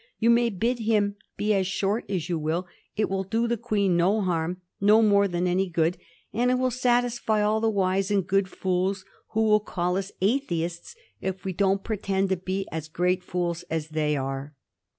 You 0.17 0.31
may 0.31 0.49
bid 0.49 0.79
him 0.79 1.15
be 1.37 1.53
as 1.53 1.67
short 1.67 2.09
as 2.09 2.27
you 2.27 2.39
will. 2.39 2.65
It 2.97 3.07
will 3.07 3.23
do 3.23 3.47
the 3.47 3.55
Queen 3.55 3.95
no 3.97 4.23
hurt, 4.23 4.57
no 4.79 5.03
more 5.03 5.27
than 5.27 5.45
any 5.45 5.69
good; 5.69 5.95
and 6.33 6.49
it 6.49 6.55
will 6.55 6.71
satisfy 6.71 7.43
all 7.43 7.61
the 7.61 7.69
wise 7.69 8.09
and 8.09 8.25
good 8.25 8.49
fools 8.49 9.05
who 9.33 9.43
will 9.43 9.59
call 9.59 9.97
us 9.97 10.11
atheists 10.19 10.95
if 11.21 11.45
we 11.45 11.53
don't 11.53 11.83
pretend 11.83 12.29
to 12.29 12.35
be 12.37 12.67
as 12.71 12.87
great 12.87 13.23
fools 13.23 13.61
as 13.69 13.89
they 13.89 14.17
are." 14.17 14.55